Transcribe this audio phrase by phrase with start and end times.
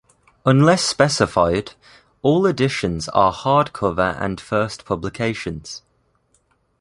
[0.47, 1.73] Unless specified,
[2.23, 5.83] all editions are hardcover and first publications.